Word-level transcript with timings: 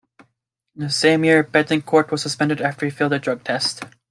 In 0.75 0.81
the 0.81 0.89
same 0.89 1.23
year 1.23 1.43
Betancourt 1.43 2.09
was 2.09 2.23
suspended 2.23 2.59
after 2.59 2.87
he 2.87 2.89
failed 2.89 3.13
a 3.13 3.19
drug 3.19 3.43
test. 3.43 3.83